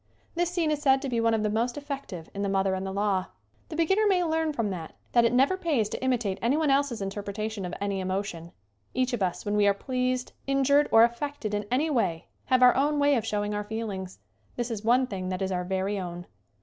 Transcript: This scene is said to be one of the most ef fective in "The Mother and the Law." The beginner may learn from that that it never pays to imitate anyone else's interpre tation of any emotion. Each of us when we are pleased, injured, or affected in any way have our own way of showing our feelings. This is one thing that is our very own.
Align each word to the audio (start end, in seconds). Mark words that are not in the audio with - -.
This 0.33 0.49
scene 0.49 0.71
is 0.71 0.81
said 0.81 0.99
to 1.03 1.09
be 1.09 1.21
one 1.21 1.35
of 1.35 1.43
the 1.43 1.49
most 1.51 1.77
ef 1.77 1.87
fective 1.87 2.25
in 2.33 2.41
"The 2.41 2.49
Mother 2.49 2.73
and 2.73 2.83
the 2.87 2.91
Law." 2.91 3.27
The 3.69 3.75
beginner 3.75 4.07
may 4.07 4.23
learn 4.23 4.51
from 4.51 4.71
that 4.71 4.95
that 5.11 5.25
it 5.25 5.31
never 5.31 5.55
pays 5.57 5.89
to 5.89 6.03
imitate 6.03 6.39
anyone 6.41 6.71
else's 6.71 7.01
interpre 7.03 7.31
tation 7.35 7.67
of 7.67 7.73
any 7.79 7.99
emotion. 7.99 8.51
Each 8.95 9.13
of 9.13 9.21
us 9.21 9.45
when 9.45 9.55
we 9.55 9.67
are 9.67 9.75
pleased, 9.75 10.31
injured, 10.47 10.89
or 10.91 11.03
affected 11.03 11.53
in 11.53 11.67
any 11.69 11.91
way 11.91 12.25
have 12.45 12.63
our 12.63 12.73
own 12.75 12.97
way 12.97 13.13
of 13.15 13.27
showing 13.27 13.53
our 13.53 13.63
feelings. 13.63 14.17
This 14.55 14.71
is 14.71 14.83
one 14.83 15.05
thing 15.05 15.29
that 15.29 15.43
is 15.43 15.51
our 15.51 15.63
very 15.63 15.99
own. 15.99 16.25